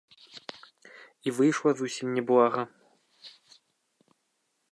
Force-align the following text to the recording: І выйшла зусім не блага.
І 1.25 1.33
выйшла 1.39 1.71
зусім 1.81 2.07
не 2.19 2.23
блага. 2.31 2.61